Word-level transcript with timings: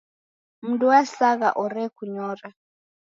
Mndu 0.67 0.85
wasagha 0.91 1.49
orekunyora. 1.63 2.47